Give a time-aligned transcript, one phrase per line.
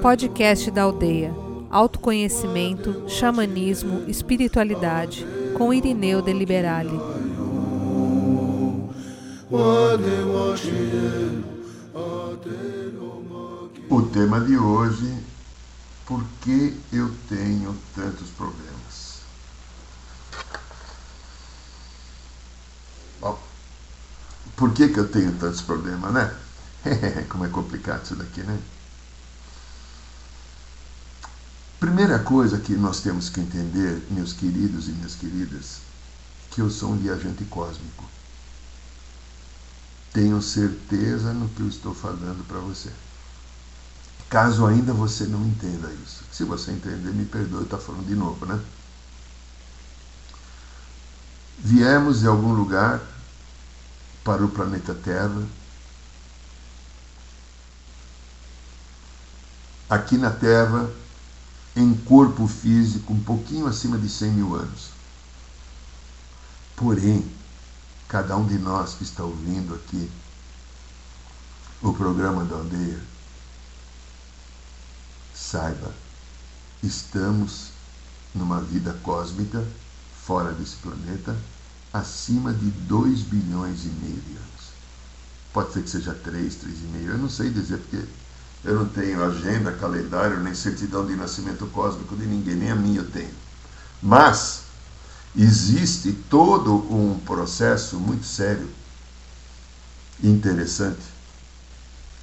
[0.00, 1.34] Podcast da Aldeia.
[1.70, 5.26] Autoconhecimento, xamanismo, espiritualidade,
[5.56, 6.98] com Irineu de Liberale.
[13.90, 15.14] O tema de hoje,
[16.06, 19.20] por que eu tenho tantos problemas?
[23.20, 23.38] Bom,
[24.58, 26.34] por que, que eu tenho tantos problemas, né?
[27.30, 28.58] Como é complicado isso daqui, né?
[31.78, 35.76] Primeira coisa que nós temos que entender, meus queridos e minhas queridas,
[36.50, 38.04] que eu sou um viajante cósmico.
[40.12, 42.90] Tenho certeza no que eu estou falando para você.
[44.28, 46.24] Caso ainda você não entenda isso.
[46.32, 48.60] Se você entender, me perdoe, está falando de novo, né?
[51.60, 53.00] Viemos de algum lugar
[54.24, 55.42] para o planeta Terra.
[59.88, 60.90] Aqui na Terra,
[61.74, 64.90] em corpo físico, um pouquinho acima de 100 mil anos.
[66.76, 67.24] Porém,
[68.06, 70.10] cada um de nós que está ouvindo aqui
[71.80, 73.00] o programa da aldeia,
[75.34, 75.92] saiba,
[76.82, 77.70] estamos
[78.34, 79.64] numa vida cósmica
[80.24, 81.36] fora desse planeta
[81.92, 84.72] acima de 2 bilhões e meio de anos.
[85.52, 88.04] Pode ser que seja 3, 3,5, eu não sei dizer porque
[88.64, 93.00] eu não tenho agenda, calendário, nem certidão de nascimento cósmico de ninguém, nem a minha
[93.00, 93.34] eu tenho.
[94.02, 94.62] Mas
[95.36, 98.68] existe todo um processo muito sério
[100.20, 101.00] e interessante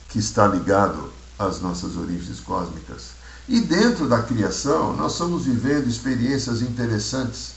[0.09, 3.15] que está ligado às nossas origens cósmicas.
[3.47, 7.54] E dentro da criação, nós estamos vivendo experiências interessantes,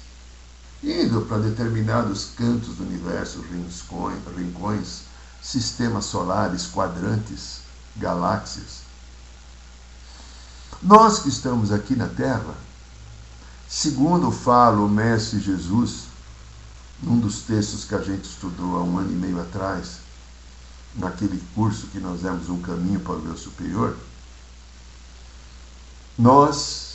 [0.82, 3.44] indo para determinados cantos do universo,
[4.36, 5.02] rincões,
[5.42, 7.60] sistemas solares, quadrantes,
[7.96, 8.82] galáxias.
[10.82, 12.54] Nós que estamos aqui na Terra,
[13.68, 16.04] segundo fala o Mestre Jesus,
[17.02, 19.98] num dos textos que a gente estudou há um ano e meio atrás,
[20.94, 23.96] naquele curso que nós demos um caminho para o meu superior,
[26.16, 26.87] nós,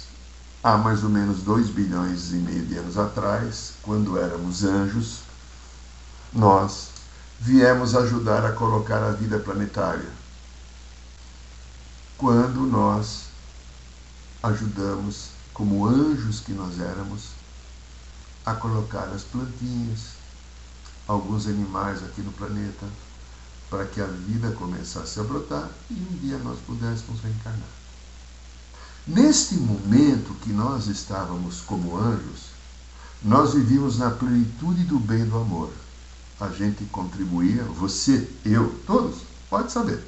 [0.64, 5.20] há mais ou menos dois bilhões e meio de anos atrás, quando éramos anjos,
[6.32, 6.92] nós
[7.40, 10.10] viemos ajudar a colocar a vida planetária.
[12.18, 13.26] Quando nós
[14.42, 17.32] ajudamos, como anjos que nós éramos,
[18.46, 20.14] a colocar as plantinhas,
[21.06, 22.88] alguns animais aqui no planeta,
[23.70, 27.83] para que a vida começasse a brotar e um dia nós pudéssemos reencarnar.
[29.06, 32.54] Neste momento que nós estávamos como anjos,
[33.22, 35.70] nós vivíamos na plenitude do bem do amor.
[36.40, 39.18] A gente contribuía, você, eu, todos,
[39.50, 40.02] pode saber.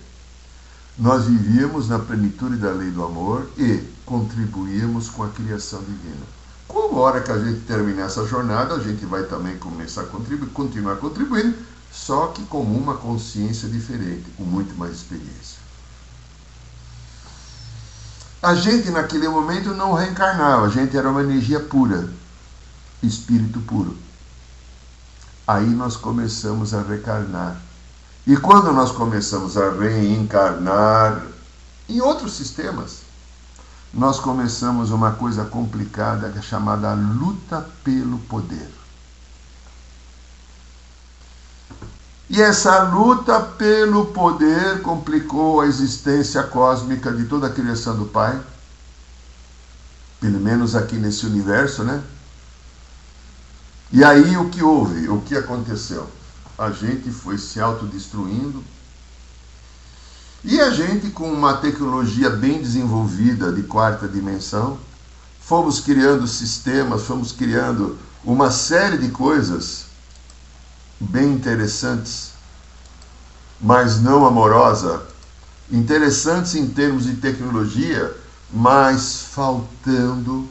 [0.98, 6.26] Nós vivíamos na plenitude da lei do amor e contribuíamos com a criação divina.
[6.66, 10.52] Como hora que a gente terminar essa jornada, a gente vai também começar a contribuir,
[10.52, 11.58] continuar contribuindo,
[11.92, 15.65] só que com uma consciência diferente, com muito mais experiência.
[18.46, 22.08] A gente naquele momento não reencarnava, a gente era uma energia pura,
[23.02, 23.98] espírito puro.
[25.48, 27.60] Aí nós começamos a recarnar.
[28.28, 31.24] E quando nós começamos a reencarnar
[31.90, 33.00] em outros sistemas,
[33.92, 38.70] nós começamos uma coisa complicada é chamada luta pelo poder.
[42.30, 48.42] E essa luta pelo poder complicou a existência cósmica de toda a criação do Pai,
[50.20, 52.02] pelo menos aqui nesse universo, né?
[53.92, 55.08] E aí o que houve?
[55.08, 56.10] O que aconteceu?
[56.58, 58.64] A gente foi se autodestruindo,
[60.48, 64.78] e a gente, com uma tecnologia bem desenvolvida de quarta dimensão,
[65.42, 69.86] fomos criando sistemas, fomos criando uma série de coisas
[71.00, 72.32] bem interessantes,
[73.60, 75.06] mas não amorosa,
[75.72, 78.16] interessantes em termos de tecnologia,
[78.52, 80.48] mas faltando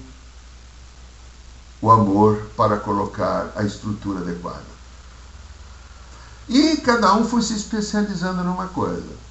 [1.81, 4.75] o amor para colocar a estrutura adequada.
[6.49, 9.25] E cada um foi se especializando numa coisa.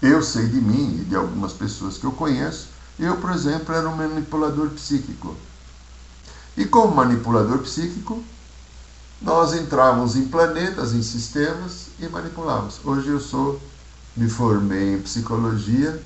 [0.00, 2.68] Eu sei de mim e de algumas pessoas que eu conheço.
[2.98, 5.36] Eu, por exemplo, era um manipulador psíquico.
[6.56, 8.22] E como manipulador psíquico,
[9.20, 12.80] nós entrávamos em planetas, em sistemas e manipulávamos.
[12.84, 13.60] Hoje eu sou,
[14.16, 16.00] me formei em psicologia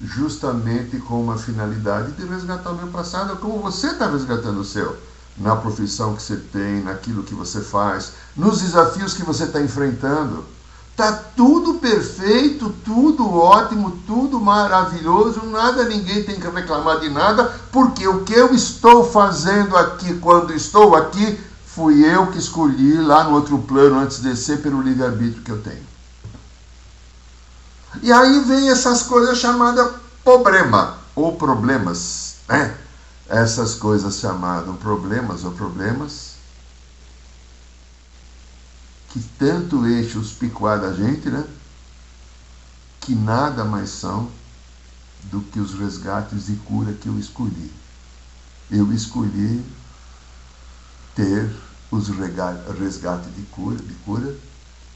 [0.00, 4.96] justamente com uma finalidade de resgatar o meu passado, como você está resgatando o seu,
[5.36, 10.44] na profissão que você tem, naquilo que você faz, nos desafios que você está enfrentando
[11.00, 18.06] Tá tudo perfeito, tudo ótimo, tudo maravilhoso, nada, ninguém tem que reclamar de nada, porque
[18.06, 21.40] o que eu estou fazendo aqui quando estou aqui,
[21.80, 25.62] fui eu que escolhi lá no outro plano antes de descer pelo livre-arbítrio que eu
[25.62, 25.86] tenho.
[28.02, 29.90] E aí vem essas coisas chamadas
[30.22, 32.76] problema ou problemas, né?
[33.26, 36.34] Essas coisas chamadas problemas ou problemas
[39.08, 41.44] que tanto enchem os picuar da gente, né?
[43.00, 44.30] Que nada mais são
[45.24, 47.72] do que os resgates de cura que eu escolhi.
[48.70, 49.64] Eu escolhi
[51.14, 51.50] ter
[51.90, 54.34] os resgates de cura, de cura,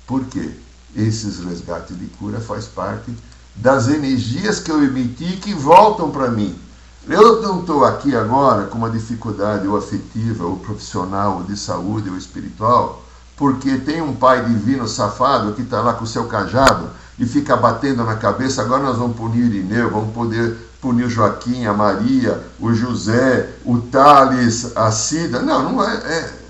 [0.07, 0.51] porque
[0.95, 3.13] esses resgates de cura faz parte
[3.57, 6.59] das energias que eu emiti que voltam para mim.
[7.07, 12.09] Eu não estou aqui agora com uma dificuldade ou afetiva, ou profissional, ou de saúde,
[12.09, 13.05] ou espiritual,
[13.37, 16.89] porque tem um pai divino safado que está lá com o seu cajado
[17.19, 21.73] e fica batendo na cabeça, agora nós vamos punir Irineu, vamos poder punir Joaquim, a
[21.73, 25.41] Maria, o José, o Thales, a Cida.
[25.41, 26.44] Não, não é, é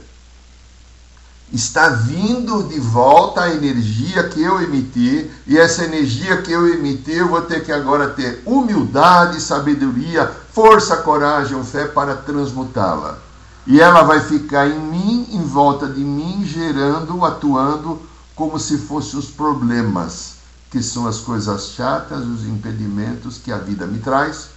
[1.52, 7.12] está vindo de volta a energia que eu emiti, e essa energia que eu emiti,
[7.12, 13.18] eu vou ter que agora ter humildade, sabedoria, força, coragem, fé para transmutá-la.
[13.66, 18.00] E ela vai ficar em mim, em volta de mim, gerando, atuando
[18.34, 20.34] como se fossem os problemas,
[20.70, 24.48] que são as coisas chatas, os impedimentos que a vida me traz,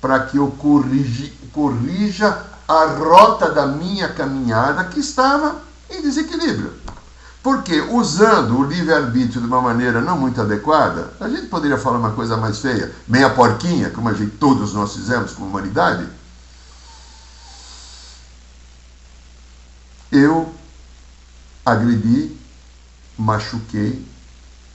[0.00, 6.72] para que eu corrija, corrija a rota da minha caminhada que estava em desequilíbrio.
[7.42, 12.10] Porque usando o livre-arbítrio de uma maneira não muito adequada, a gente poderia falar uma
[12.10, 16.08] coisa mais feia, meia porquinha, como a gente todos nós fizemos como humanidade,
[20.10, 20.52] eu
[21.64, 22.36] agredi,
[23.16, 24.04] machuquei,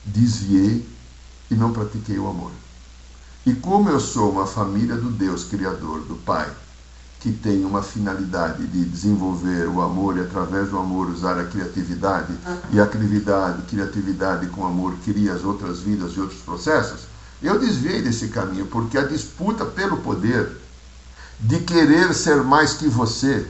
[0.06, 0.88] desviei
[1.50, 2.52] e não pratiquei o amor.
[3.46, 6.50] E como eu sou uma família do Deus Criador, do Pai,
[7.22, 12.34] que tem uma finalidade de desenvolver o amor e através do amor usar a criatividade
[12.72, 17.02] e a criatividade, criatividade com amor cria as outras vidas e outros processos,
[17.42, 20.50] eu desviei desse caminho porque a disputa pelo poder
[21.40, 23.46] de querer ser mais que você,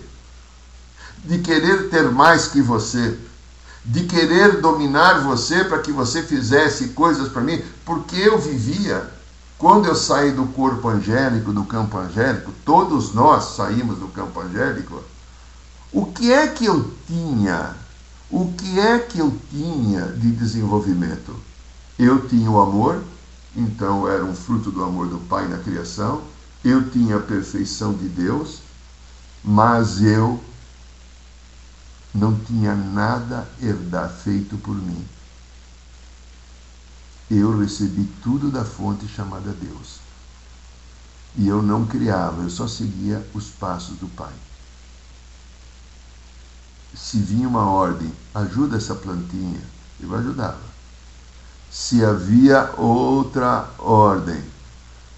[1.24, 3.18] de querer ter mais que você,
[3.86, 9.10] de querer dominar você para que você fizesse coisas para mim, porque eu vivia
[9.62, 15.04] quando eu saí do corpo angélico, do campo angélico, todos nós saímos do campo angélico,
[15.94, 17.76] o que é que eu tinha?
[18.28, 21.36] O que é que eu tinha de desenvolvimento?
[22.00, 23.04] Eu tinha o amor,
[23.56, 26.24] então era um fruto do amor do Pai na criação,
[26.66, 28.62] eu tinha a perfeição de Deus,
[29.44, 30.40] mas eu
[32.16, 35.06] não tinha nada herdar feito por mim
[37.38, 40.00] eu recebi tudo da fonte chamada Deus.
[41.36, 44.34] E eu não criava, eu só seguia os passos do Pai.
[46.94, 49.62] Se vinha uma ordem, ajuda essa plantinha,
[50.00, 50.60] eu ajudava.
[51.70, 54.44] Se havia outra ordem,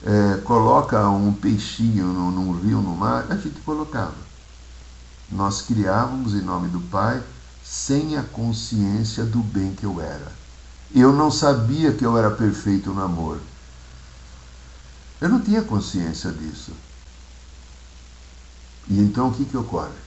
[0.05, 4.13] é, coloca um peixinho no, num rio, no mar, a gente colocava.
[5.31, 7.23] Nós criávamos em nome do Pai
[7.63, 10.42] sem a consciência do bem que eu era.
[10.95, 13.39] Eu não sabia que eu era perfeito no amor.
[15.19, 16.71] Eu não tinha consciência disso.
[18.87, 20.03] E então o que, que ocorre?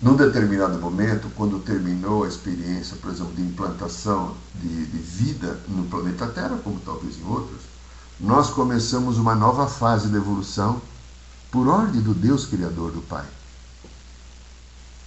[0.00, 5.84] Num determinado momento, quando terminou a experiência, por exemplo, de implantação de, de vida no
[5.84, 7.60] planeta Terra, como talvez em outros,
[8.18, 10.80] nós começamos uma nova fase de evolução
[11.50, 13.26] por ordem do Deus Criador do Pai.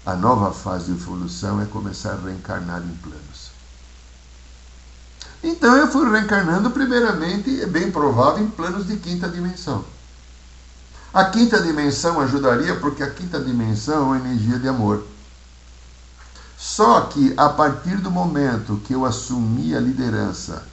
[0.06, 3.43] A nova fase de evolução é começar a reencarnar em planos.
[5.44, 9.84] Então eu fui reencarnando, primeiramente, é bem provável, em planos de quinta dimensão.
[11.14, 15.04] A quinta dimensão ajudaria porque a quinta dimensão é energia de amor.
[16.58, 20.66] Só que a partir do momento que eu assumi a liderança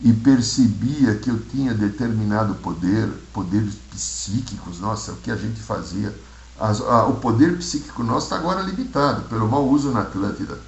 [0.00, 6.14] e percebia que eu tinha determinado poder, poderes psíquicos, nossa, o que a gente fazia,
[6.60, 10.58] as, a, o poder psíquico nosso está agora limitado pelo mau uso na Atlântida.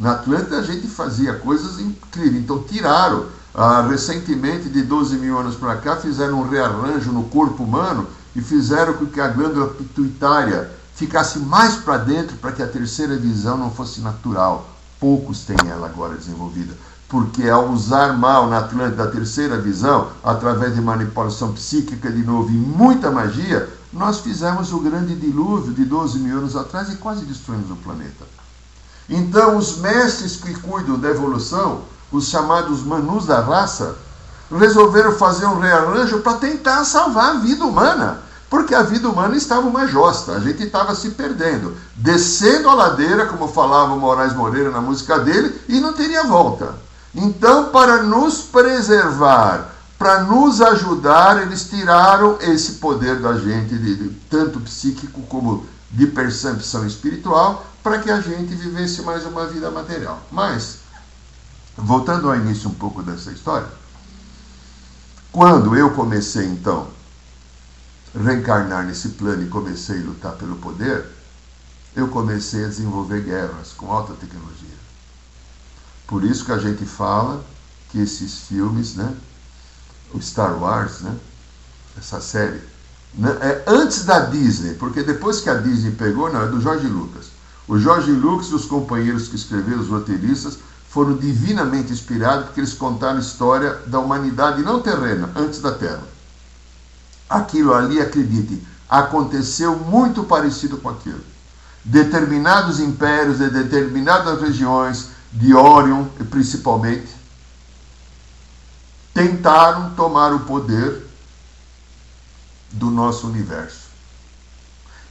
[0.00, 2.42] Na Atlântida a gente fazia coisas incríveis.
[2.42, 7.62] Então tiraram, ah, recentemente, de 12 mil anos para cá, fizeram um rearranjo no corpo
[7.64, 12.66] humano e fizeram com que a glândula pituitária ficasse mais para dentro para que a
[12.66, 14.70] terceira visão não fosse natural.
[14.98, 16.72] Poucos têm ela agora desenvolvida.
[17.06, 22.48] Porque ao usar mal na Atlântida a terceira visão, através de manipulação psíquica de novo
[22.48, 27.26] e muita magia, nós fizemos o grande dilúvio de 12 mil anos atrás e quase
[27.26, 28.39] destruímos o planeta.
[29.10, 33.96] Então, os mestres que cuidam da evolução, os chamados manus da raça,
[34.56, 39.66] resolveram fazer um rearranjo para tentar salvar a vida humana, porque a vida humana estava
[39.66, 44.70] uma josta, a gente estava se perdendo, descendo a ladeira, como falava o Moraes Moreira
[44.70, 46.74] na música dele, e não teria volta.
[47.14, 54.08] Então, para nos preservar, para nos ajudar, eles tiraram esse poder da gente, de, de,
[54.30, 60.22] tanto psíquico como de percepção espiritual, para que a gente vivesse mais uma vida material.
[60.30, 60.78] Mas,
[61.76, 63.68] voltando ao início um pouco dessa história,
[65.32, 66.88] quando eu comecei então
[68.14, 71.06] reencarnar nesse plano e comecei a lutar pelo poder,
[71.94, 74.68] eu comecei a desenvolver guerras com alta tecnologia.
[76.06, 77.44] Por isso que a gente fala
[77.90, 79.16] que esses filmes, né,
[80.12, 81.16] o Star Wars, né,
[81.96, 82.60] essa série,
[83.14, 86.86] né, é antes da Disney, porque depois que a Disney pegou, não, é do Jorge
[86.86, 87.26] Lucas.
[87.66, 92.72] O Jorge Lucas e os companheiros que escreveram, os roteiristas, foram divinamente inspirados porque eles
[92.72, 96.02] contaram a história da humanidade não terrena, antes da Terra.
[97.28, 101.20] Aquilo ali, acredite, aconteceu muito parecido com aquilo.
[101.84, 107.08] Determinados impérios de determinadas regiões, de Orion principalmente,
[109.14, 111.06] tentaram tomar o poder
[112.72, 113.90] do nosso universo.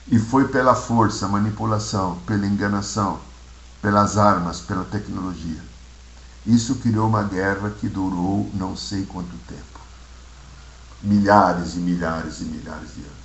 [0.08, 3.20] E foi pela força, manipulação, pela enganação,
[3.82, 5.62] pelas armas, pela tecnologia.
[6.46, 9.70] Isso criou uma guerra que durou não sei quanto tempo
[11.01, 13.20] milhares e milhares e milhares de anos.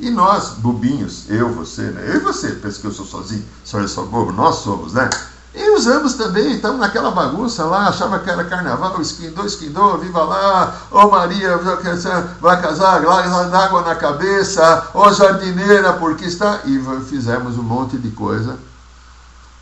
[0.00, 2.02] E nós, bobinhos, eu, você, né?
[2.08, 5.08] Eu e você, pensa que eu sou sozinho, só eu sou bobo, nós somos, né?
[5.54, 10.80] E usamos também, estamos naquela bagunça lá, achava que era carnaval, esquindou, esquindou, viva lá,
[10.90, 16.60] ô oh Maria, vai casar, lá água na cabeça, ô oh jardineira, porque está.
[16.64, 18.58] E fizemos um monte de coisa.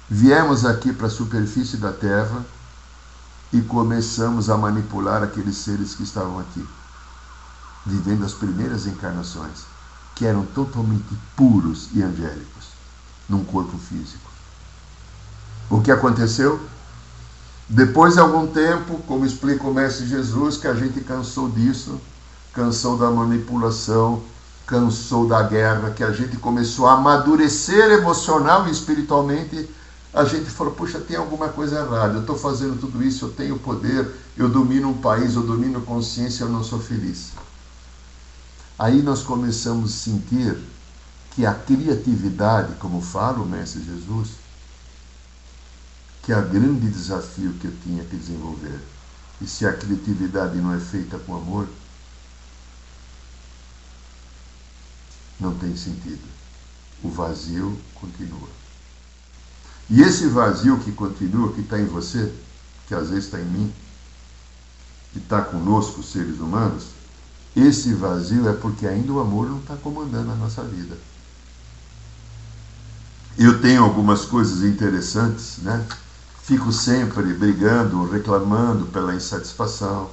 [0.09, 2.44] Viemos aqui para a superfície da terra
[3.52, 6.64] e começamos a manipular aqueles seres que estavam aqui,
[7.85, 9.64] vivendo as primeiras encarnações,
[10.14, 12.68] que eram totalmente puros e angélicos,
[13.28, 14.29] num corpo físico.
[15.70, 16.60] O que aconteceu?
[17.68, 22.00] Depois de algum tempo, como explica o Mestre Jesus, que a gente cansou disso,
[22.52, 24.20] cansou da manipulação,
[24.66, 29.70] cansou da guerra, que a gente começou a amadurecer emocional e espiritualmente,
[30.12, 33.56] a gente falou: puxa, tem alguma coisa errada, eu estou fazendo tudo isso, eu tenho
[33.56, 37.30] poder, eu domino um país, eu domino consciência, eu não sou feliz.
[38.76, 40.58] Aí nós começamos a sentir
[41.30, 44.39] que a criatividade, como fala o Mestre Jesus,
[46.30, 48.78] que é o grande desafio que eu tinha que desenvolver.
[49.40, 51.66] E se a criatividade não é feita com amor,
[55.40, 56.22] não tem sentido.
[57.02, 58.49] O vazio continua.
[59.88, 62.32] E esse vazio que continua, que está em você,
[62.87, 63.75] que às vezes está em mim,
[65.12, 66.90] que está conosco, os seres humanos,
[67.56, 70.96] esse vazio é porque ainda o amor não está comandando a nossa vida.
[73.37, 75.84] Eu tenho algumas coisas interessantes, né?
[76.50, 80.11] Fico sempre brigando, reclamando pela insatisfação.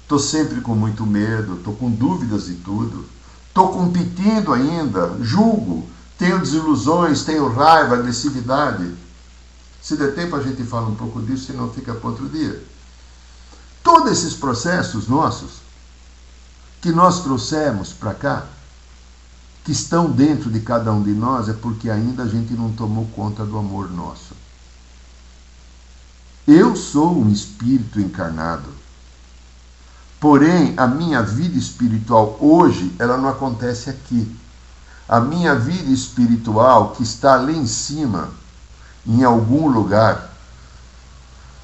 [0.00, 3.04] Estou sempre com muito medo, estou com dúvidas de tudo.
[3.46, 5.86] Estou competindo ainda, julgo,
[6.16, 8.90] tenho desilusões, tenho raiva, agressividade.
[9.82, 12.64] Se der tempo a gente fala um pouco disso, senão fica para outro dia.
[13.82, 15.60] Todos esses processos nossos
[16.80, 18.46] que nós trouxemos para cá,
[19.62, 23.04] que estão dentro de cada um de nós, é porque ainda a gente não tomou
[23.08, 24.29] conta do amor nosso.
[26.46, 28.68] Eu sou um espírito encarnado.
[30.18, 34.36] Porém, a minha vida espiritual hoje, ela não acontece aqui.
[35.08, 38.30] A minha vida espiritual, que está ali em cima,
[39.06, 40.30] em algum lugar,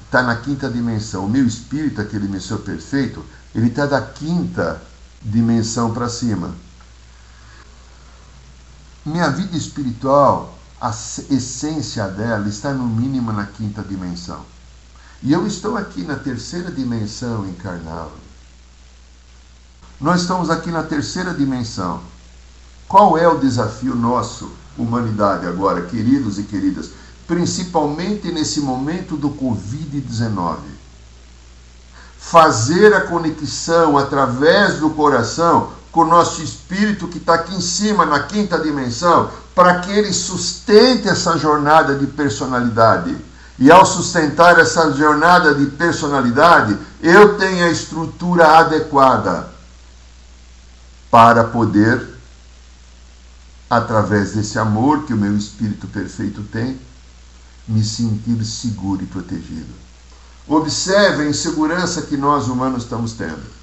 [0.05, 1.25] está na quinta dimensão.
[1.25, 4.81] O meu espírito, aquele meu ser perfeito, ele está da quinta
[5.21, 6.51] dimensão para cima.
[9.05, 14.43] Minha vida espiritual, a essência dela está no mínimo na quinta dimensão.
[15.23, 18.11] E eu estou aqui na terceira dimensão encarnado.
[19.99, 22.01] Nós estamos aqui na terceira dimensão.
[22.87, 26.91] Qual é o desafio nosso, humanidade, agora, queridos e queridas?
[27.27, 30.57] Principalmente nesse momento do Covid-19.
[32.19, 38.05] Fazer a conexão através do coração com o nosso espírito que está aqui em cima,
[38.05, 43.17] na quinta dimensão, para que ele sustente essa jornada de personalidade
[43.59, 49.49] e ao sustentar essa jornada de personalidade, eu tenho a estrutura adequada
[51.09, 52.07] para poder,
[53.69, 56.79] através desse amor que o meu espírito perfeito tem,
[57.67, 59.73] me sentir seguro e protegido.
[60.47, 63.57] Observe a insegurança que nós humanos estamos tendo.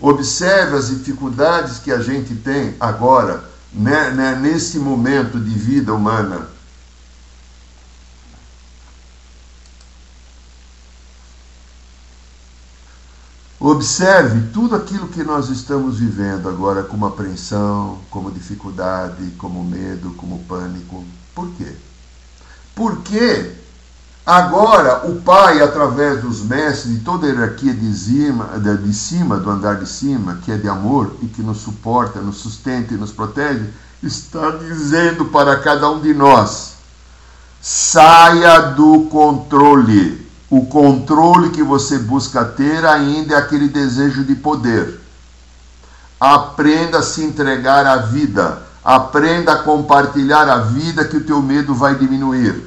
[0.00, 6.48] Observe as dificuldades que a gente tem agora, né, né, nesse momento de vida humana.
[13.68, 20.38] Observe tudo aquilo que nós estamos vivendo agora como apreensão, como dificuldade, como medo, como
[20.44, 21.04] pânico.
[21.34, 21.74] Por quê?
[22.76, 23.54] Porque
[24.24, 29.50] agora o Pai, através dos mestres de toda a hierarquia de cima, de cima, do
[29.50, 33.10] andar de cima, que é de amor e que nos suporta, nos sustenta e nos
[33.10, 33.68] protege,
[34.00, 36.74] está dizendo para cada um de nós:
[37.60, 45.00] saia do controle o controle que você busca ter ainda é aquele desejo de poder.
[46.20, 48.62] Aprenda a se entregar à vida.
[48.84, 52.64] Aprenda a compartilhar a vida que o teu medo vai diminuir.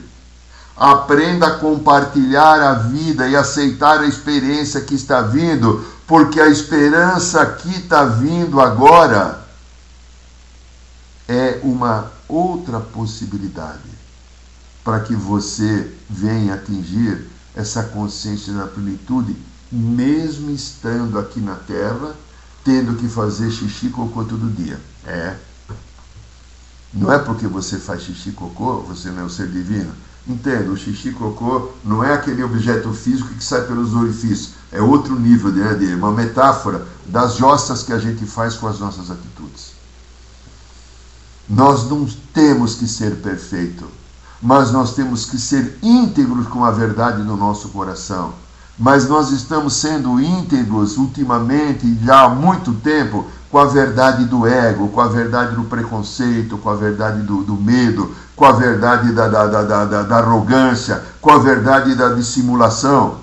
[0.75, 7.45] Aprenda a compartilhar a vida e aceitar a experiência que está vindo, porque a esperança
[7.45, 9.45] que está vindo agora
[11.27, 13.89] é uma outra possibilidade
[14.83, 19.35] para que você venha atingir essa consciência da plenitude,
[19.71, 22.15] mesmo estando aqui na Terra,
[22.63, 24.79] tendo que fazer xixi cocô todo dia.
[25.05, 25.35] É.
[26.93, 29.91] Não é porque você faz xixi cocô, você não é o ser divino.
[30.27, 34.51] Entenda, o xixi cocô não é aquele objeto físico que sai pelos orifícios.
[34.71, 38.79] É outro nível, né, de uma metáfora das jostas que a gente faz com as
[38.79, 39.71] nossas atitudes.
[41.47, 43.98] Nós não temos que ser perfeito
[44.41, 48.33] mas nós temos que ser íntegros com a verdade no nosso coração.
[48.77, 54.87] Mas nós estamos sendo íntegros ultimamente, já há muito tempo, com a verdade do ego,
[54.89, 59.27] com a verdade do preconceito, com a verdade do, do medo, com a verdade da,
[59.27, 63.17] da, da, da, da arrogância, com a verdade da dissimulação.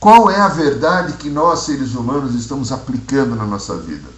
[0.00, 4.08] Qual é a verdade que nós, seres humanos, estamos aplicando na nossa vida?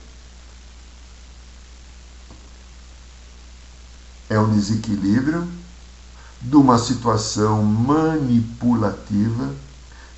[4.31, 5.47] É um desequilíbrio
[6.45, 9.49] de uma situação manipulativa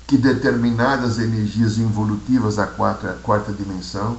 [0.05, 4.17] que determinadas energias involutivas da quarta, quarta dimensão,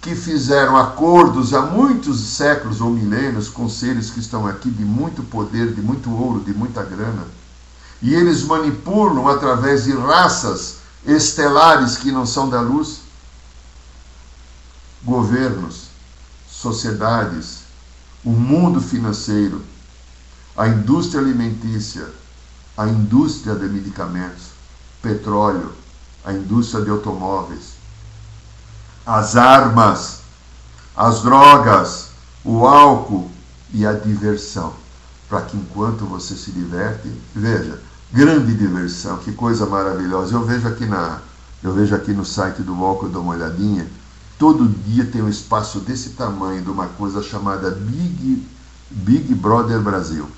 [0.00, 5.22] que fizeram acordos há muitos séculos ou milênios com seres que estão aqui de muito
[5.22, 7.24] poder, de muito ouro, de muita grana,
[8.00, 13.00] e eles manipulam através de raças estelares que não são da luz,
[15.02, 15.86] governos,
[16.48, 17.60] sociedades,
[18.24, 19.62] o mundo financeiro,
[20.56, 22.08] a indústria alimentícia,
[22.76, 24.52] a indústria de medicamentos,
[25.02, 25.72] petróleo,
[26.24, 27.74] a indústria de automóveis,
[29.04, 30.20] as armas,
[30.96, 32.08] as drogas,
[32.42, 33.30] o álcool
[33.72, 34.72] e a diversão.
[35.28, 37.80] Para que enquanto você se diverte, veja,
[38.12, 40.34] grande diversão, que coisa maravilhosa.
[40.34, 41.20] Eu vejo aqui na,
[41.62, 43.86] eu vejo aqui no site do Walker, eu dou uma olhadinha.
[44.38, 48.46] Todo dia tem um espaço desse tamanho de uma coisa chamada Big,
[48.90, 50.28] Big Brother Brasil.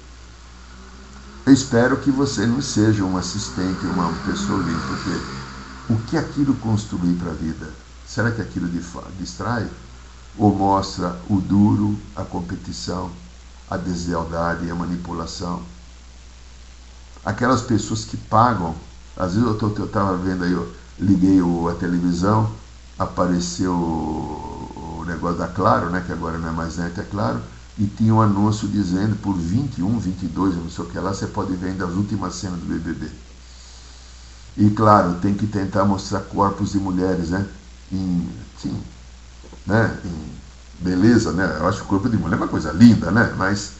[1.49, 6.55] Eu espero que você não seja um assistente, uma pessoa livre, porque o que aquilo
[6.57, 7.71] construir para a vida?
[8.07, 8.69] Será que aquilo
[9.19, 9.67] distrai?
[10.37, 13.11] Ou mostra o duro, a competição,
[13.71, 15.63] a deslealdade e a manipulação?
[17.25, 18.75] Aquelas pessoas que pagam,
[19.17, 22.53] às vezes eu estava vendo aí, eu liguei a televisão,
[22.99, 27.41] apareceu o negócio da Claro, né, que agora não é mais net, é Claro,
[27.79, 31.55] e tinha um anúncio dizendo por 21, 22, não sei o que lá, você pode
[31.55, 33.09] ver ainda as últimas cenas do BBB.
[34.57, 37.47] E claro, tem que tentar mostrar corpos de mulheres, né?
[37.93, 38.29] Em,
[38.61, 38.77] sim,
[39.64, 39.97] né?
[40.05, 41.57] Em beleza, né?
[41.61, 43.33] Eu acho que o corpo de mulher é uma coisa linda, né?
[43.38, 43.73] Mas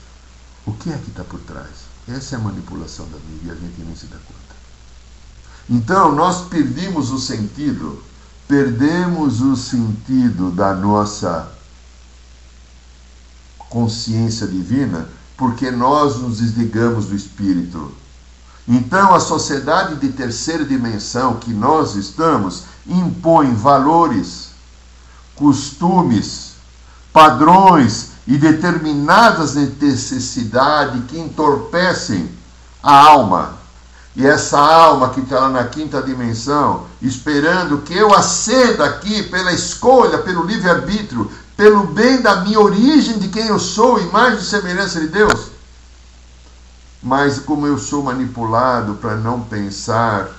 [0.65, 1.89] o que é que está por trás?
[2.07, 4.39] Essa é a manipulação da vida e a gente nem se dá conta.
[5.69, 8.01] Então, nós perdemos o sentido,
[8.47, 11.58] perdemos o sentido da nossa
[13.69, 17.93] consciência divina porque nós nos desligamos do espírito.
[18.67, 24.51] Então, a sociedade de terceira dimensão que nós estamos impõe valores,
[25.37, 26.55] costumes,
[27.13, 32.29] padrões e determinadas necessidades que entorpecem
[32.83, 33.57] a alma.
[34.15, 39.53] E essa alma que está lá na quinta dimensão, esperando que eu aceda aqui pela
[39.53, 45.01] escolha, pelo livre-arbítrio, pelo bem da minha origem, de quem eu sou, imagem e semelhança
[45.01, 45.51] de Deus.
[47.03, 50.31] Mas como eu sou manipulado para não pensar,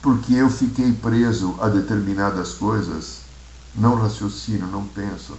[0.00, 3.18] porque eu fiquei preso a determinadas coisas,
[3.74, 5.36] não raciocino, não penso.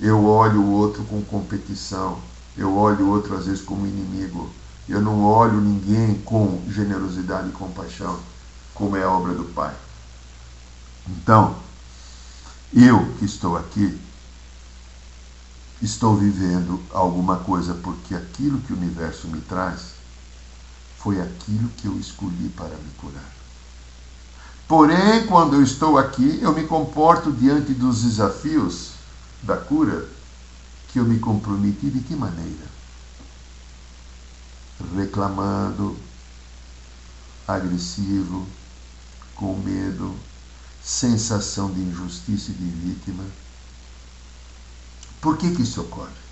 [0.00, 2.18] Eu olho o outro com competição,
[2.56, 4.50] eu olho outro às vezes como inimigo.
[4.88, 8.18] Eu não olho ninguém com generosidade e compaixão,
[8.74, 9.72] como é a obra do Pai.
[11.08, 11.62] Então,
[12.74, 14.00] eu que estou aqui,
[15.80, 19.92] estou vivendo alguma coisa porque aquilo que o universo me traz
[20.98, 23.32] foi aquilo que eu escolhi para me curar.
[24.66, 28.92] Porém, quando eu estou aqui, eu me comporto diante dos desafios
[29.42, 30.08] da cura
[30.88, 32.66] que eu me comprometi de que maneira?
[34.96, 35.96] Reclamando,
[37.46, 38.48] agressivo,
[39.34, 40.16] com medo,
[40.84, 43.24] sensação de injustiça e de vítima.
[45.20, 46.24] Por que, que isso ocorre?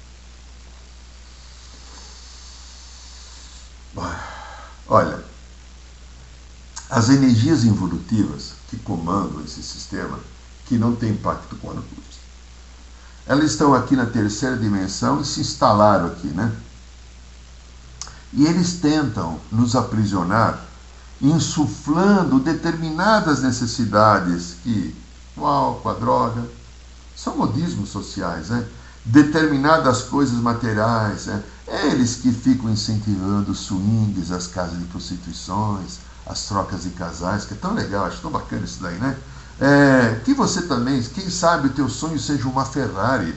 [4.87, 5.25] Olha,
[6.91, 10.21] as energias involutivas que comandam esse sistema,
[10.67, 11.87] que não tem pacto com a luz,
[13.27, 16.55] elas estão aqui na terceira dimensão e se instalaram aqui, né?
[18.35, 20.63] E eles tentam nos aprisionar,
[21.23, 24.95] insuflando determinadas necessidades que,
[25.37, 26.43] o álcool, a droga,
[27.17, 28.67] são modismos sociais, né?
[29.05, 31.43] Determinadas coisas materiais, né?
[31.67, 37.55] Eles que ficam incentivando os swings, as casas de prostituições, as trocas de casais, que
[37.55, 39.17] é tão legal, acho tão bacana isso daí, né?
[39.61, 43.35] É, que você também, quem sabe o teu sonho seja uma Ferrari.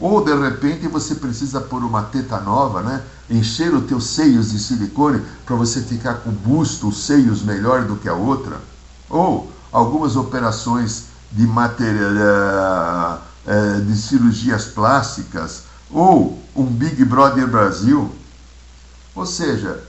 [0.00, 3.02] Ou de repente você precisa pôr uma teta nova, né?
[3.28, 7.84] Encher os teus seios de silicone para você ficar com o busto, os seios melhor
[7.84, 8.58] do que a outra.
[9.10, 18.10] Ou algumas operações de material, é, de cirurgias plásticas, ou um Big Brother Brasil.
[19.14, 19.84] Ou seja,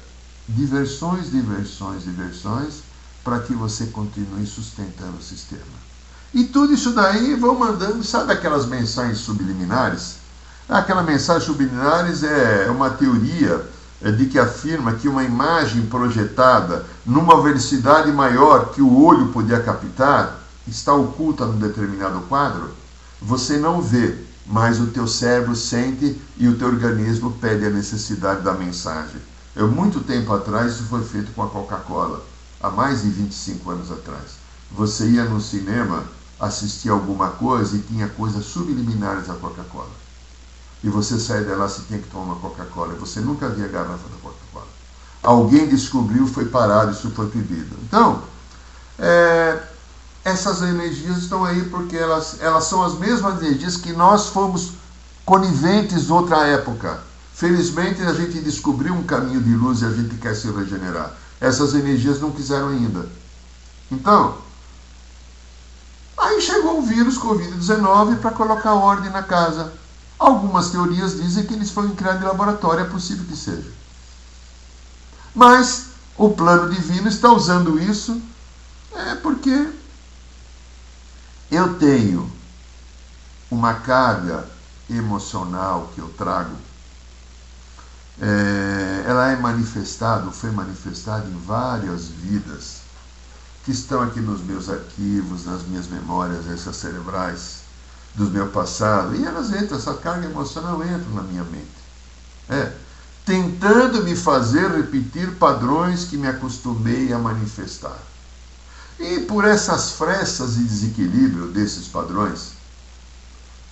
[0.48, 2.82] diversões, diversões, diversões
[3.24, 5.91] para que você continue sustentando o sistema.
[6.34, 10.16] E tudo isso daí vão mandando, sabe aquelas mensagens subliminares?
[10.70, 13.68] Aquela mensagem subliminares é uma teoria
[14.02, 19.60] é, de que afirma que uma imagem projetada numa velocidade maior que o olho podia
[19.60, 22.72] captar está oculta num determinado quadro.
[23.22, 24.16] Você não vê,
[24.48, 29.20] mas o teu cérebro sente e o teu organismo pede a necessidade da mensagem.
[29.54, 32.24] Eu, muito tempo atrás, isso foi feito com a Coca-Cola
[32.62, 34.40] há mais de 25 anos atrás.
[34.72, 36.06] Você ia no cinema
[36.42, 39.90] assistir alguma coisa e tinha coisas subliminares da Coca-Cola.
[40.84, 42.94] E você saía de lá se tinha que tomar uma Coca-Cola.
[42.94, 44.68] E você nunca via a garrafa da Coca-Cola.
[45.22, 47.76] Alguém descobriu, foi parado, isso foi proibido.
[47.84, 48.24] Então,
[48.98, 49.62] é,
[50.26, 54.72] essas energias estão aí porque elas, elas são as mesmas energias que nós fomos
[55.24, 57.02] coniventes outra época.
[57.34, 61.74] Felizmente a gente descobriu um caminho de luz e a gente quer se regenerar essas
[61.74, 63.10] energias não quiseram ainda.
[63.92, 64.38] Então,
[66.22, 69.74] aí chegou o vírus Covid-19 para colocar ordem na casa.
[70.18, 73.72] Algumas teorias dizem que eles foram criados em laboratório, é possível que seja.
[75.34, 78.22] Mas o plano divino está usando isso
[78.94, 79.70] é porque
[81.50, 82.32] eu tenho
[83.50, 84.48] uma carga
[84.90, 86.56] emocional que eu trago
[88.22, 92.81] é, ela é manifestada, foi manifestada em várias vidas
[93.64, 97.62] que estão aqui nos meus arquivos, nas minhas memórias essas cerebrais
[98.16, 101.82] do meu passado, e elas entram, essa carga emocional entra na minha mente.
[102.50, 102.74] É,
[103.26, 107.98] tentando me fazer repetir padrões que me acostumei a manifestar.
[109.00, 112.54] E por essas frestas e desequilíbrio desses padrões,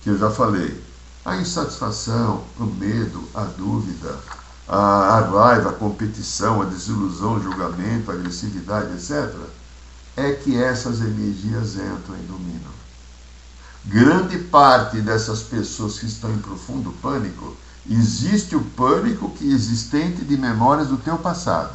[0.02, 0.82] que eu já falei,
[1.24, 4.18] a insatisfação, o medo, a dúvida,
[4.66, 9.30] a, a raiva, a competição, a desilusão, o julgamento, a agressividade, etc.,
[10.20, 12.70] é que essas energias entram e dominam.
[13.84, 17.56] Grande parte dessas pessoas que estão em profundo pânico,
[17.88, 21.72] existe o pânico que é existente de memórias do teu passado.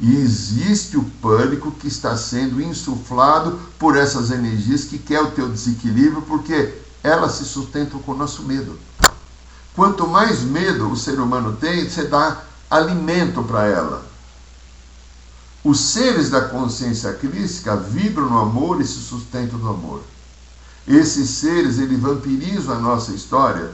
[0.00, 5.48] E existe o pânico que está sendo insuflado por essas energias que quer o teu
[5.48, 8.78] desequilíbrio, porque elas se sustentam com o nosso medo.
[9.74, 14.15] Quanto mais medo o ser humano tem, você dá alimento para ela.
[15.68, 20.00] Os seres da consciência crística vibram no amor e se sustentam no amor.
[20.86, 23.72] Esses seres, eles vampirizam a nossa história,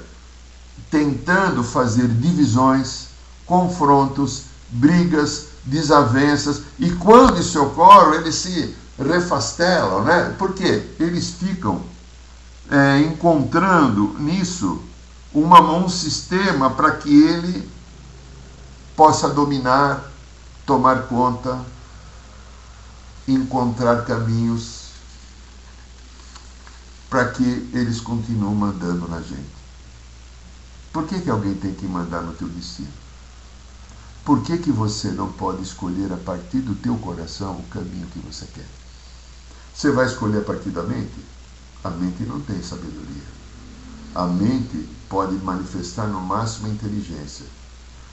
[0.90, 3.08] tentando fazer divisões,
[3.44, 10.34] confrontos, brigas, desavenças, e quando isso ocorre, eles se refastelam, né?
[10.38, 11.82] Porque eles ficam
[12.70, 14.80] é, encontrando nisso
[15.34, 17.68] uma, um sistema para que ele
[18.96, 20.10] possa dominar,
[20.64, 21.60] tomar conta,
[23.26, 24.90] encontrar caminhos
[27.08, 29.52] para que eles continuem mandando na gente.
[30.92, 32.88] Por que, que alguém tem que mandar no teu destino?
[34.24, 38.18] Por que, que você não pode escolher a partir do teu coração o caminho que
[38.20, 38.66] você quer?
[39.74, 41.24] Você vai escolher a partir da mente?
[41.82, 43.26] A mente não tem sabedoria.
[44.14, 47.46] A mente pode manifestar no máximo a inteligência.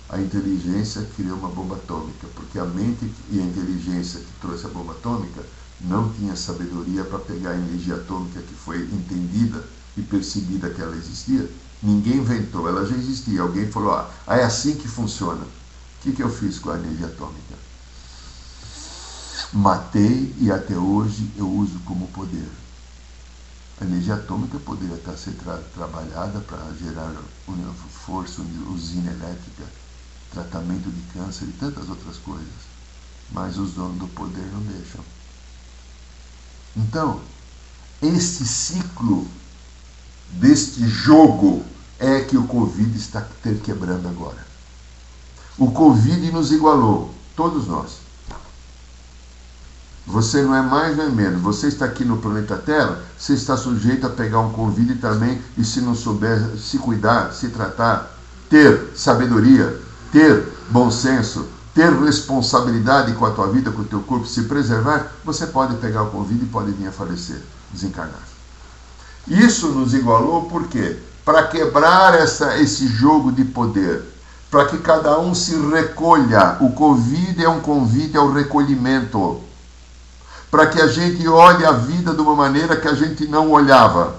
[0.09, 4.69] A inteligência criou uma bomba atômica, porque a mente e a inteligência que trouxe a
[4.69, 5.43] bomba atômica
[5.81, 9.63] não tinha sabedoria para pegar a energia atômica que foi entendida
[9.95, 11.49] e percebida que ela existia.
[11.81, 13.41] Ninguém inventou, ela já existia.
[13.41, 15.43] Alguém falou: ah, é assim que funciona.
[15.43, 17.55] O que, que eu fiz com a energia atômica?
[19.53, 22.49] Matei e até hoje eu uso como poder.
[23.79, 27.13] A energia atômica poderia estar ser tra trabalhada para gerar
[28.05, 28.41] força,
[28.73, 29.63] usina elétrica,
[30.31, 32.69] tratamento de câncer e tantas outras coisas.
[33.31, 35.01] Mas os donos do poder não deixam.
[36.75, 37.19] Então,
[38.01, 39.27] este ciclo
[40.31, 41.63] deste jogo
[41.99, 43.25] é que o Covid está
[43.63, 44.47] quebrando agora.
[45.57, 47.99] O Covid nos igualou, todos nós.
[50.07, 51.41] Você não é mais nem menos.
[51.41, 55.63] Você está aqui no planeta Terra, você está sujeito a pegar um Covid também e
[55.63, 58.17] se não souber se cuidar, se tratar,
[58.49, 59.79] ter sabedoria,
[60.11, 65.11] ter bom senso, ter responsabilidade com a tua vida, com o teu corpo, se preservar,
[65.23, 67.41] você pode pegar o Covid e pode vir a falecer,
[67.71, 68.27] desencarnar.
[69.27, 70.97] Isso nos igualou por quê?
[71.23, 74.03] Para quebrar essa, esse jogo de poder
[74.49, 76.57] para que cada um se recolha.
[76.59, 79.41] O Covid é um convite ao recolhimento.
[80.49, 84.15] Para que a gente olhe a vida de uma maneira que a gente não olhava.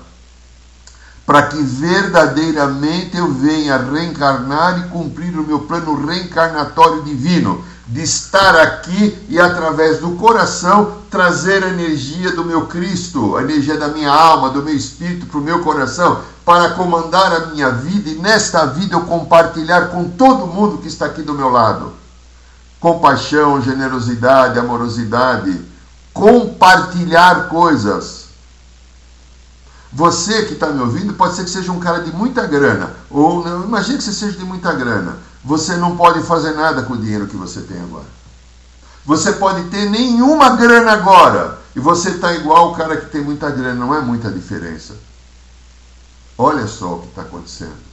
[1.31, 8.57] Para que verdadeiramente eu venha reencarnar e cumprir o meu plano reencarnatório divino, de estar
[8.57, 14.11] aqui e através do coração trazer a energia do meu Cristo, a energia da minha
[14.11, 18.66] alma, do meu espírito para o meu coração, para comandar a minha vida e nesta
[18.66, 21.93] vida eu compartilhar com todo mundo que está aqui do meu lado.
[22.81, 25.64] Compaixão, generosidade, amorosidade,
[26.12, 28.19] compartilhar coisas.
[29.92, 33.44] Você que está me ouvindo pode ser que seja um cara de muita grana, ou
[33.64, 35.16] imagine que você seja de muita grana.
[35.44, 38.07] Você não pode fazer nada com o dinheiro que você tem agora.
[39.05, 43.50] Você pode ter nenhuma grana agora e você está igual o cara que tem muita
[43.50, 44.94] grana, não é muita diferença.
[46.37, 47.90] Olha só o que está acontecendo.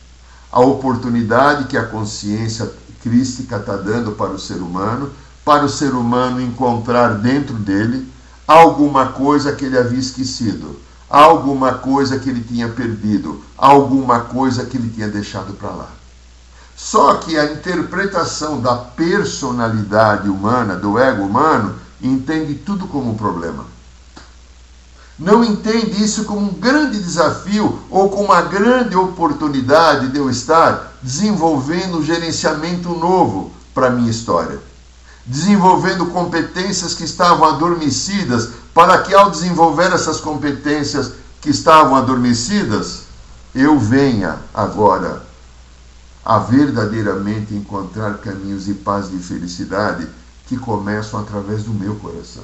[0.52, 5.12] A oportunidade que a consciência crística está dando para o ser humano,
[5.44, 8.12] para o ser humano encontrar dentro dele
[8.48, 14.78] alguma coisa que ele havia esquecido, alguma coisa que ele tinha perdido, alguma coisa que
[14.78, 15.90] ele tinha deixado para lá.
[16.76, 23.66] Só que a interpretação da personalidade humana, do ego humano, entende tudo como um problema
[25.18, 30.94] não entende isso como um grande desafio ou como uma grande oportunidade de eu estar
[31.02, 34.60] desenvolvendo um gerenciamento novo para a minha história.
[35.26, 43.06] Desenvolvendo competências que estavam adormecidas, para que ao desenvolver essas competências que estavam adormecidas,
[43.56, 45.24] eu venha agora
[46.24, 50.08] a verdadeiramente encontrar caminhos de paz e felicidade
[50.46, 52.44] que começam através do meu coração.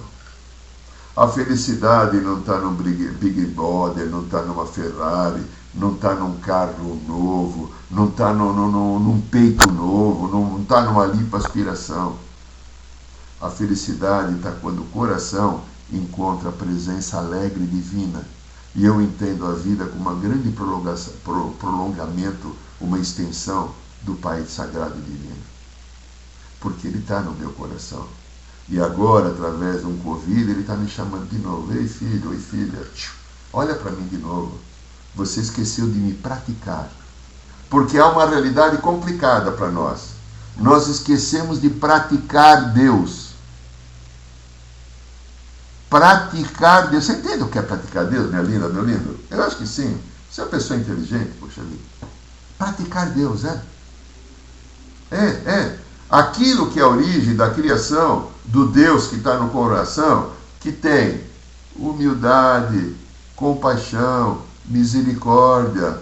[1.15, 7.00] A felicidade não está num Big Brother, não está numa Ferrari, não está num carro
[7.08, 8.52] novo, não está no,
[9.00, 12.15] num peito novo, não está numa lipoaspiração.
[13.39, 15.62] A felicidade está quando o coração
[15.98, 18.24] encontra a presença alegre divina.
[18.76, 20.52] E eu entendo a vida como uma grande
[21.60, 25.44] prolongamento, uma extensão do Pai Sagrado Divino.
[26.60, 28.08] Porque Ele está no meu coração.
[28.70, 31.74] E agora, através de um Covid, ele está me chamando de novo.
[31.74, 32.88] Ei, filho, oi, filha,
[33.52, 34.58] olha para mim de novo.
[35.16, 36.90] Você esqueceu de me praticar.
[37.70, 40.14] Porque há uma realidade complicada para nós.
[40.58, 43.23] Nós esquecemos de praticar Deus.
[45.94, 47.06] Praticar Deus.
[47.06, 49.16] Você entende o que é praticar Deus, minha linda, meu lindo?
[49.30, 49.96] Eu acho que sim.
[50.28, 51.84] Você é uma pessoa inteligente, poxa vida.
[52.58, 53.62] Praticar Deus, é?
[55.12, 55.80] É, é.
[56.10, 61.22] Aquilo que é a origem da criação, do Deus que está no coração, que tem
[61.76, 62.96] humildade,
[63.36, 66.00] compaixão, misericórdia,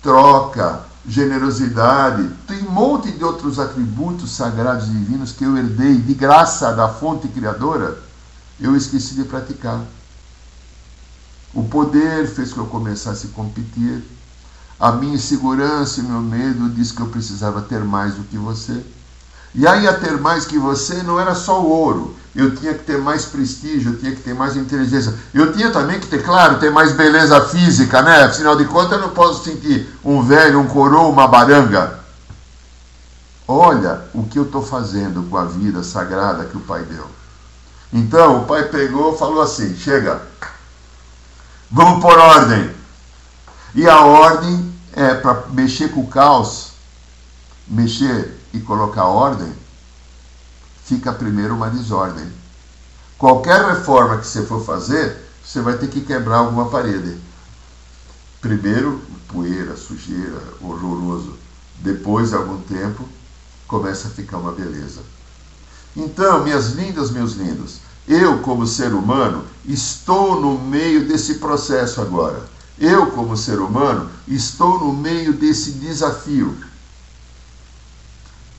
[0.00, 6.14] troca, generosidade, tem um monte de outros atributos sagrados e divinos que eu herdei de
[6.14, 8.11] graça da fonte criadora,
[8.62, 9.80] eu esqueci de praticar.
[11.52, 14.02] O poder fez que eu começasse a competir.
[14.78, 18.82] A minha insegurança e meu medo disse que eu precisava ter mais do que você.
[19.54, 22.16] E aí a ter mais que você não era só o ouro.
[22.34, 25.14] Eu tinha que ter mais prestígio, eu tinha que ter mais inteligência.
[25.34, 28.24] Eu tinha também que ter, claro, ter mais beleza física, né?
[28.24, 32.00] Afinal de contas, eu não posso sentir um velho, um coroa, uma baranga.
[33.46, 37.21] Olha o que eu estou fazendo com a vida sagrada que o Pai deu.
[37.92, 40.22] Então o Pai pegou e falou assim: chega,
[41.70, 42.74] vamos por ordem.
[43.74, 46.72] E a ordem é para mexer com o caos,
[47.66, 49.52] mexer e colocar ordem,
[50.84, 52.30] fica primeiro uma desordem.
[53.16, 57.18] Qualquer reforma que você for fazer, você vai ter que quebrar alguma parede.
[58.40, 61.38] Primeiro, poeira, sujeira, horroroso.
[61.78, 63.08] Depois de algum tempo,
[63.66, 65.00] começa a ficar uma beleza.
[65.96, 67.76] Então, minhas lindas, meus lindos,
[68.08, 72.42] eu, como ser humano, estou no meio desse processo agora.
[72.78, 76.56] Eu, como ser humano, estou no meio desse desafio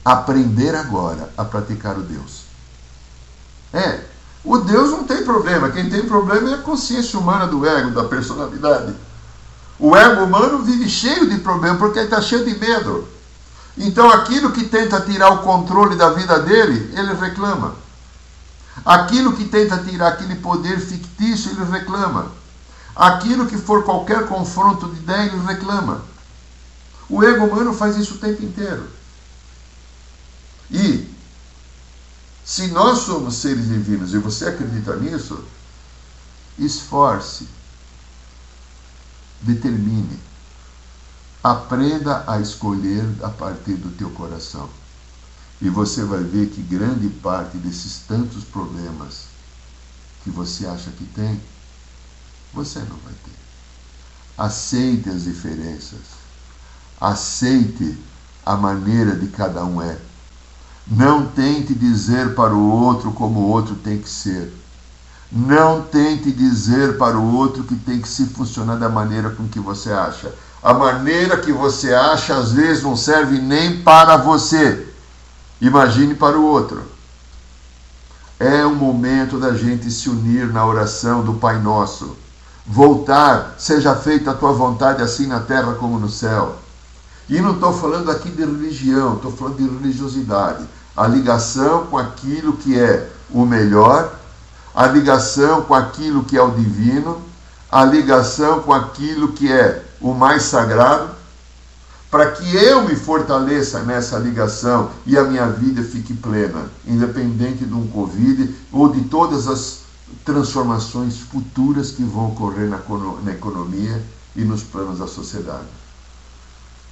[0.04, 2.44] aprender agora a praticar o Deus.
[3.74, 4.02] É,
[4.44, 8.04] o Deus não tem problema, quem tem problema é a consciência humana do ego, da
[8.04, 8.94] personalidade.
[9.80, 13.08] O ego humano vive cheio de problemas porque está cheio de medo.
[13.78, 17.76] Então aquilo que tenta tirar o controle da vida dele, ele reclama.
[18.86, 22.32] Aquilo que tenta tirar aquele poder fictício, ele reclama.
[22.96, 26.02] Aquilo que for qualquer confronto de ideia, ele reclama.
[27.10, 28.88] O ego humano faz isso o tempo inteiro.
[30.70, 31.12] E
[32.44, 35.44] se nós somos seres divinos e você acredita nisso,
[36.58, 37.48] esforce,
[39.42, 40.20] determine,
[41.44, 44.70] aprenda a escolher a partir do teu coração.
[45.62, 49.26] E você vai ver que grande parte desses tantos problemas
[50.24, 51.42] que você acha que tem,
[52.54, 53.44] você não vai ter.
[54.38, 56.00] Aceite as diferenças.
[57.00, 57.98] Aceite
[58.46, 59.98] a maneira de cada um é.
[60.88, 64.54] Não tente dizer para o outro como o outro tem que ser.
[65.32, 69.60] Não tente dizer para o outro que tem que se funcionar da maneira com que
[69.60, 70.34] você acha.
[70.64, 74.88] A maneira que você acha às vezes não serve nem para você.
[75.60, 76.82] Imagine para o outro.
[78.40, 82.16] É o momento da gente se unir na oração do Pai Nosso.
[82.66, 86.56] Voltar, seja feita a tua vontade assim na terra como no céu.
[87.28, 90.64] E não estou falando aqui de religião, estou falando de religiosidade.
[90.96, 94.14] A ligação com aquilo que é o melhor,
[94.74, 97.22] a ligação com aquilo que é o divino,
[97.70, 101.16] a ligação com aquilo que é o mais sagrado,
[102.12, 107.74] para que eu me fortaleça nessa ligação e a minha vida fique plena, independente de
[107.74, 109.80] um Covid ou de todas as
[110.24, 112.80] transformações futuras que vão ocorrer na,
[113.24, 114.04] na economia
[114.36, 115.66] e nos planos da sociedade.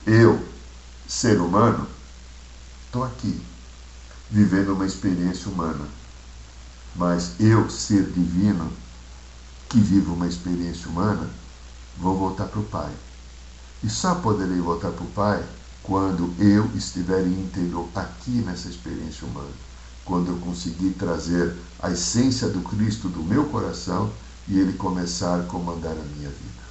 [0.07, 0.39] Eu,
[1.07, 1.85] ser humano,
[2.85, 3.39] estou aqui,
[4.29, 5.85] vivendo uma experiência humana.
[6.95, 8.71] Mas eu, ser divino,
[9.69, 11.29] que vivo uma experiência humana,
[11.97, 12.91] vou voltar para o Pai.
[13.83, 15.43] E só poderei voltar para o Pai
[15.83, 19.49] quando eu estiver íntegro aqui nessa experiência humana.
[20.05, 24.11] Quando eu conseguir trazer a essência do Cristo do meu coração
[24.47, 26.61] e Ele começar a comandar a minha vida.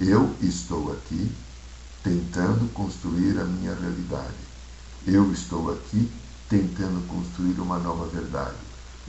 [0.00, 1.30] Eu estou aqui
[2.02, 4.34] tentando construir a minha realidade.
[5.06, 6.10] Eu estou aqui
[6.48, 8.56] tentando construir uma nova verdade.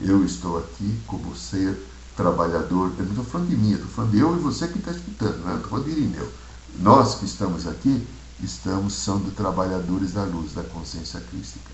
[0.00, 1.76] Eu estou aqui como ser
[2.18, 2.92] trabalhador.
[2.98, 5.38] Eu não estou falando de mim, estou falando de eu e você que está escutando,
[5.44, 6.32] não, estou falando de Irineu.
[6.80, 8.06] Nós que estamos aqui,
[8.42, 11.70] estamos sendo trabalhadores da luz, da consciência crística.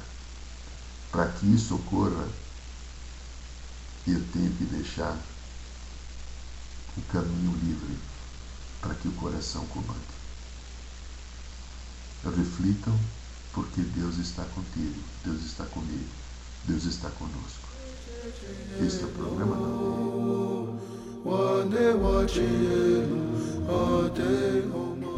[1.11, 2.28] Para que isso ocorra,
[4.07, 5.16] eu tenho que deixar
[6.96, 7.98] o caminho livre
[8.83, 10.14] para que o coração comande
[12.24, 12.98] reflitam,
[13.52, 16.09] porque Deus está contigo, Deus está comigo,
[16.66, 17.63] Deus está conosco.
[18.80, 19.66] Este é o programa da